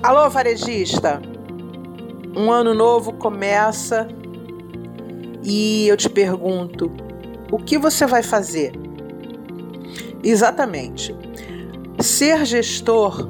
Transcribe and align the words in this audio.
Alô, 0.00 0.30
varejista! 0.30 1.20
Um 2.36 2.52
ano 2.52 2.72
novo 2.72 3.14
começa 3.14 4.06
e 5.42 5.88
eu 5.88 5.96
te 5.96 6.08
pergunto: 6.08 6.88
o 7.50 7.58
que 7.58 7.76
você 7.76 8.06
vai 8.06 8.22
fazer? 8.22 8.70
Exatamente. 10.22 11.12
Ser 11.98 12.46
gestor 12.46 13.28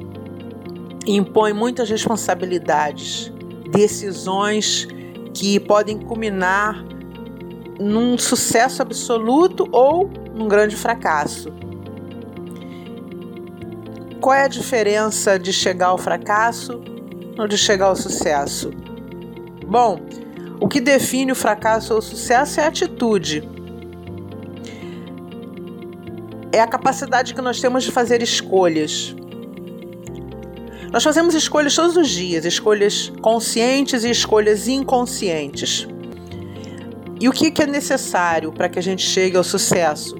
impõe 1.07 1.53
muitas 1.53 1.89
responsabilidades, 1.89 3.33
decisões 3.71 4.87
que 5.33 5.59
podem 5.59 5.97
culminar 5.97 6.85
num 7.79 8.15
sucesso 8.15 8.83
absoluto 8.83 9.67
ou 9.71 10.07
num 10.35 10.47
grande 10.47 10.75
fracasso. 10.75 11.51
Qual 14.21 14.35
é 14.35 14.43
a 14.43 14.47
diferença 14.47 15.39
de 15.39 15.53
chegar 15.53 15.87
ao 15.87 15.97
fracasso 15.97 16.81
ou 17.37 17.47
de 17.47 17.57
chegar 17.57 17.85
ao 17.85 17.95
sucesso? 17.95 18.71
Bom, 19.65 19.99
o 20.59 20.67
que 20.67 20.81
define 20.81 21.31
o 21.31 21.35
fracasso 21.35 21.93
ou 21.93 21.99
o 21.99 22.01
sucesso 22.01 22.59
é 22.59 22.65
a 22.65 22.67
atitude. 22.67 23.47
É 26.51 26.59
a 26.59 26.67
capacidade 26.67 27.33
que 27.33 27.41
nós 27.41 27.61
temos 27.61 27.83
de 27.85 27.91
fazer 27.91 28.21
escolhas. 28.21 29.15
Nós 30.91 31.03
fazemos 31.03 31.33
escolhas 31.33 31.73
todos 31.75 31.95
os 31.95 32.09
dias, 32.09 32.43
escolhas 32.43 33.13
conscientes 33.21 34.03
e 34.03 34.09
escolhas 34.09 34.67
inconscientes. 34.67 35.87
E 37.21 37.29
o 37.29 37.31
que 37.31 37.53
é 37.61 37.67
necessário 37.67 38.51
para 38.51 38.67
que 38.67 38.79
a 38.79 38.81
gente 38.81 39.03
chegue 39.03 39.37
ao 39.37 39.43
sucesso? 39.43 40.15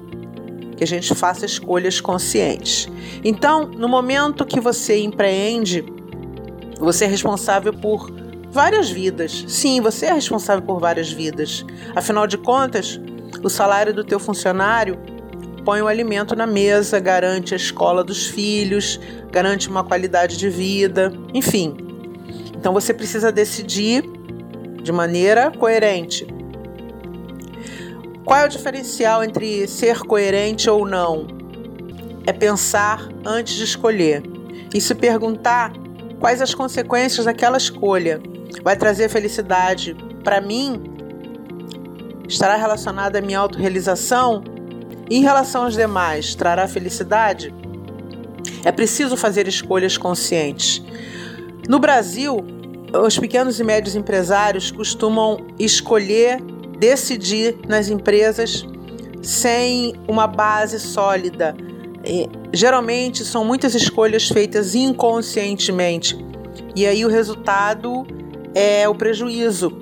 Que 0.80 0.84
a 0.84 0.86
gente 0.86 1.14
faça 1.14 1.44
escolhas 1.44 2.00
conscientes. 2.00 2.88
Então, 3.22 3.66
no 3.66 3.86
momento 3.86 4.46
que 4.46 4.58
você 4.58 4.98
empreende, 4.98 5.84
você 6.78 7.04
é 7.04 7.06
responsável 7.06 7.70
por 7.70 8.10
várias 8.50 8.88
vidas. 8.88 9.44
Sim, 9.46 9.82
você 9.82 10.06
é 10.06 10.14
responsável 10.14 10.64
por 10.64 10.80
várias 10.80 11.12
vidas. 11.12 11.66
Afinal 11.94 12.26
de 12.26 12.38
contas, 12.38 12.98
o 13.42 13.50
salário 13.50 13.92
do 13.92 14.02
teu 14.02 14.18
funcionário 14.18 14.98
põe 15.66 15.82
o 15.82 15.86
alimento 15.86 16.34
na 16.34 16.46
mesa, 16.46 16.98
garante 16.98 17.52
a 17.52 17.58
escola 17.58 18.02
dos 18.02 18.28
filhos, 18.28 18.98
garante 19.30 19.68
uma 19.68 19.84
qualidade 19.84 20.38
de 20.38 20.48
vida, 20.48 21.12
enfim. 21.34 21.76
Então 22.56 22.72
você 22.72 22.94
precisa 22.94 23.30
decidir 23.30 24.02
de 24.82 24.92
maneira 24.92 25.50
coerente 25.50 26.26
qual 28.30 28.42
é 28.42 28.46
o 28.46 28.48
diferencial 28.48 29.24
entre 29.24 29.66
ser 29.66 30.02
coerente 30.02 30.70
ou 30.70 30.86
não? 30.86 31.26
É 32.24 32.32
pensar 32.32 33.08
antes 33.26 33.54
de 33.54 33.64
escolher 33.64 34.22
e 34.72 34.80
se 34.80 34.94
perguntar 34.94 35.72
quais 36.20 36.40
as 36.40 36.54
consequências 36.54 37.26
daquela 37.26 37.56
escolha. 37.56 38.20
Vai 38.62 38.76
trazer 38.76 39.08
felicidade 39.08 39.96
para 40.22 40.40
mim? 40.40 40.80
Estará 42.28 42.54
relacionada 42.54 43.18
à 43.18 43.20
minha 43.20 43.40
autorrealização? 43.40 44.44
Em 45.10 45.22
relação 45.22 45.64
aos 45.64 45.74
demais, 45.74 46.32
trará 46.36 46.68
felicidade? 46.68 47.52
É 48.64 48.70
preciso 48.70 49.16
fazer 49.16 49.48
escolhas 49.48 49.98
conscientes. 49.98 50.80
No 51.68 51.80
Brasil, 51.80 52.36
os 53.04 53.18
pequenos 53.18 53.58
e 53.58 53.64
médios 53.64 53.96
empresários 53.96 54.70
costumam 54.70 55.48
escolher 55.58 56.40
decidir 56.80 57.56
nas 57.68 57.88
empresas 57.88 58.66
sem 59.22 59.94
uma 60.08 60.26
base 60.26 60.80
sólida. 60.80 61.54
E, 62.04 62.28
geralmente 62.52 63.24
são 63.24 63.44
muitas 63.44 63.74
escolhas 63.74 64.26
feitas 64.26 64.74
inconscientemente 64.74 66.18
e 66.74 66.86
aí 66.86 67.04
o 67.04 67.08
resultado 67.08 68.06
é 68.54 68.88
o 68.88 68.94
prejuízo. 68.94 69.72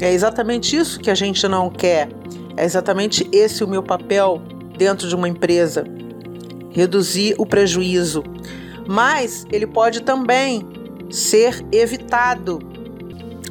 É 0.00 0.12
exatamente 0.12 0.76
isso 0.76 0.98
que 0.98 1.10
a 1.10 1.14
gente 1.14 1.46
não 1.46 1.68
quer. 1.68 2.08
É 2.56 2.64
exatamente 2.64 3.28
esse 3.32 3.62
o 3.62 3.68
meu 3.68 3.82
papel 3.82 4.42
dentro 4.76 5.08
de 5.08 5.14
uma 5.14 5.28
empresa: 5.28 5.84
reduzir 6.70 7.34
o 7.38 7.44
prejuízo. 7.44 8.24
Mas 8.88 9.46
ele 9.52 9.66
pode 9.66 10.02
também 10.02 10.66
ser 11.10 11.64
evitado 11.70 12.58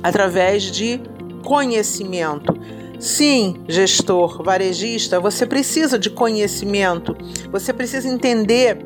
através 0.02 0.64
de 0.64 1.00
conhecimento. 1.44 2.54
Sim, 3.00 3.64
gestor, 3.66 4.44
varejista, 4.44 5.22
você 5.22 5.46
precisa 5.46 5.98
de 5.98 6.10
conhecimento, 6.10 7.16
você 7.50 7.72
precisa 7.72 8.10
entender 8.10 8.78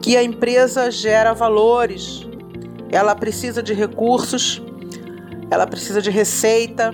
que 0.00 0.16
a 0.16 0.22
empresa 0.22 0.90
gera 0.90 1.32
valores, 1.32 2.26
ela 2.90 3.14
precisa 3.14 3.62
de 3.62 3.72
recursos, 3.72 4.60
ela 5.48 5.64
precisa 5.64 6.02
de 6.02 6.10
receita 6.10 6.92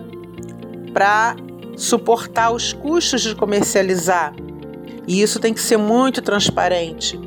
para 0.92 1.36
suportar 1.74 2.50
os 2.50 2.74
custos 2.74 3.22
de 3.22 3.34
comercializar. 3.34 4.34
E 5.06 5.22
isso 5.22 5.40
tem 5.40 5.54
que 5.54 5.62
ser 5.62 5.78
muito 5.78 6.20
transparente. 6.20 7.18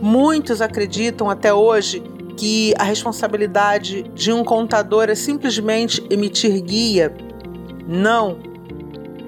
Muitos 0.00 0.60
acreditam 0.60 1.28
até 1.28 1.52
hoje 1.52 2.00
que 2.36 2.72
a 2.78 2.84
responsabilidade 2.84 4.04
de 4.14 4.32
um 4.32 4.44
contador 4.44 5.08
é 5.08 5.16
simplesmente 5.16 6.00
emitir 6.08 6.62
guia 6.62 7.12
não, 7.86 8.38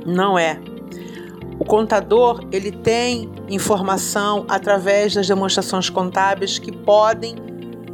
não 0.04 0.38
é. 0.38 0.58
O 1.58 1.64
contador 1.64 2.46
ele 2.52 2.70
tem 2.70 3.30
informação 3.48 4.44
através 4.48 5.14
das 5.14 5.26
demonstrações 5.26 5.88
contábeis 5.88 6.58
que 6.58 6.70
podem 6.70 7.34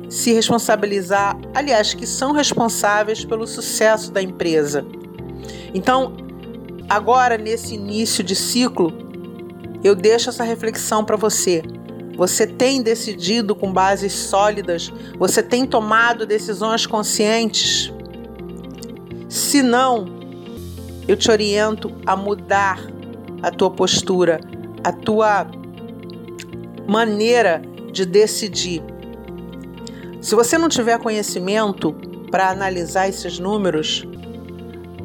se 0.09 0.33
responsabilizar, 0.33 1.39
aliás, 1.55 1.95
que 1.95 2.07
são 2.07 2.33
responsáveis 2.33 3.25
pelo 3.25 3.47
sucesso 3.47 4.13
da 4.13 4.21
empresa. 4.21 4.85
Então, 5.73 6.13
agora 6.89 7.39
nesse 7.39 7.75
início 7.75 8.23
de 8.23 8.37
ciclo, 8.37 8.93
eu 9.83 9.95
deixo 9.95 10.29
essa 10.29 10.45
reflexão 10.45 11.05
para 11.05 11.17
você. 11.17 11.63
Você 12.17 12.47
tem 12.47 12.83
decidido 12.83 13.55
com 13.55 13.73
bases 13.73 14.13
sólidas? 14.13 14.93
Você 15.19 15.43
tem 15.43 15.67
tomado 15.67 16.27
decisões 16.27 16.85
conscientes? 16.85 17.93
Se 19.29 19.63
não, 19.63 20.22
eu 21.09 21.17
te 21.17 21.31
oriento 21.31 21.93
a 22.07 22.17
mudar 22.17 22.81
a 23.43 23.51
tua 23.51 23.71
postura, 23.71 24.41
a 24.85 24.93
tua 24.93 25.47
maneira 26.87 27.63
de 27.93 28.07
decidir. 28.07 28.83
Se 30.21 30.35
você 30.35 30.57
não 30.57 30.69
tiver 30.69 30.99
conhecimento 30.99 31.93
para 32.31 32.51
analisar 32.51 33.09
esses 33.09 33.39
números, 33.39 34.05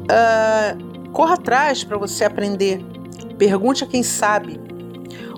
uh, 0.08 1.10
corra 1.10 1.34
atrás 1.34 1.82
para 1.82 1.98
você 1.98 2.24
aprender. 2.24 2.80
Pergunte 3.36 3.84
a 3.84 3.86
quem 3.86 4.02
sabe. 4.02 4.60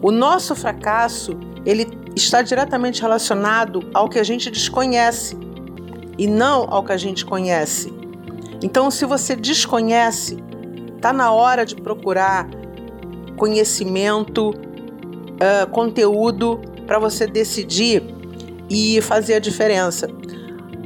O 0.02 0.10
nosso 0.10 0.54
fracasso 0.54 1.38
ele 1.64 1.86
está 2.14 2.42
diretamente 2.42 3.00
relacionado 3.00 3.88
ao 3.94 4.08
que 4.08 4.18
a 4.18 4.22
gente 4.22 4.50
desconhece 4.50 5.36
e 6.18 6.26
não 6.26 6.66
ao 6.70 6.84
que 6.84 6.92
a 6.92 6.96
gente 6.96 7.24
conhece. 7.24 7.92
Então, 8.62 8.90
se 8.90 9.06
você 9.06 9.34
desconhece, 9.34 10.42
Está 11.00 11.14
na 11.14 11.32
hora 11.32 11.64
de 11.64 11.74
procurar 11.76 12.46
conhecimento, 13.34 14.50
uh, 14.50 15.66
conteúdo 15.70 16.60
para 16.86 16.98
você 16.98 17.26
decidir 17.26 18.02
e 18.68 19.00
fazer 19.00 19.36
a 19.36 19.38
diferença. 19.38 20.10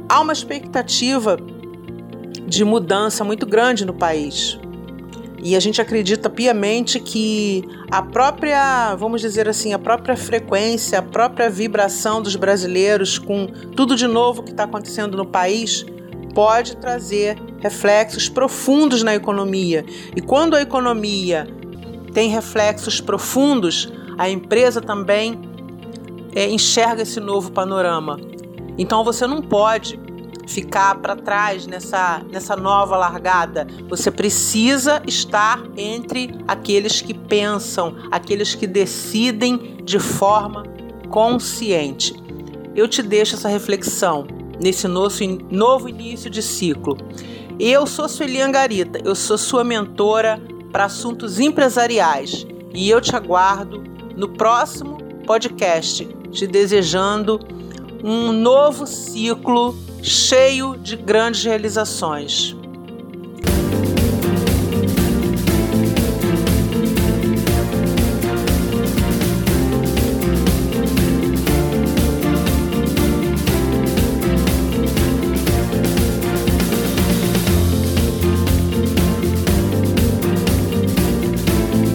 Há 0.07 0.21
uma 0.21 0.31
expectativa 0.31 1.37
de 2.47 2.63
mudança 2.63 3.25
muito 3.25 3.45
grande 3.45 3.83
no 3.83 3.93
país. 3.93 4.57
E 5.43 5.53
a 5.53 5.59
gente 5.59 5.81
acredita 5.81 6.29
piamente 6.29 6.97
que 6.97 7.65
a 7.91 8.01
própria, 8.01 8.95
vamos 8.95 9.19
dizer 9.19 9.49
assim, 9.49 9.73
a 9.73 9.79
própria 9.79 10.15
frequência, 10.15 10.99
a 10.99 11.01
própria 11.01 11.49
vibração 11.49 12.21
dos 12.21 12.37
brasileiros 12.37 13.19
com 13.19 13.47
tudo 13.75 13.97
de 13.97 14.07
novo 14.07 14.43
que 14.43 14.51
está 14.51 14.63
acontecendo 14.63 15.17
no 15.17 15.25
país 15.25 15.85
pode 16.35 16.75
trazer 16.75 17.41
reflexos 17.61 18.27
profundos 18.29 19.01
na 19.01 19.15
economia. 19.15 19.85
E 20.15 20.21
quando 20.21 20.55
a 20.55 20.61
economia 20.61 21.47
tem 22.13 22.29
reflexos 22.29 22.99
profundos, 22.99 23.91
a 24.17 24.29
empresa 24.29 24.81
também 24.81 25.39
é, 26.35 26.47
enxerga 26.49 27.01
esse 27.01 27.19
novo 27.21 27.51
panorama. 27.51 28.19
Então 28.77 29.03
você 29.03 29.25
não 29.25 29.41
pode 29.41 29.97
ficar 30.45 30.95
para 30.95 31.15
trás 31.15 31.65
nessa, 31.65 32.21
nessa 32.29 32.55
nova 32.55 32.97
largada. 32.97 33.65
Você 33.89 34.11
precisa 34.11 35.01
estar 35.07 35.63
entre 35.77 36.35
aqueles 36.47 37.01
que 37.01 37.13
pensam, 37.13 37.95
aqueles 38.11 38.53
que 38.53 38.67
decidem 38.67 39.77
de 39.83 39.99
forma 39.99 40.63
consciente. 41.09 42.13
Eu 42.75 42.87
te 42.89 43.01
deixo 43.01 43.35
essa 43.35 43.47
reflexão 43.47 44.34
nesse 44.61 44.87
nosso, 44.87 45.23
novo 45.49 45.89
início 45.89 46.29
de 46.29 46.41
ciclo. 46.41 46.97
Eu 47.59 47.87
sou 47.87 48.09
Sueli 48.09 48.41
Angarita, 48.41 48.99
eu 49.03 49.15
sou 49.15 49.37
sua 49.37 49.63
mentora 49.63 50.41
para 50.71 50.85
assuntos 50.85 51.39
empresariais 51.39 52.45
e 52.73 52.89
eu 52.89 52.99
te 52.99 53.15
aguardo 53.15 53.83
no 54.15 54.29
próximo 54.29 54.97
podcast, 55.25 56.05
te 56.31 56.45
desejando 56.45 57.39
um 58.03 58.31
novo 58.31 58.85
ciclo 58.85 59.75
cheio 60.01 60.77
de 60.77 60.95
grandes 60.95 61.43
realizações. 61.43 62.55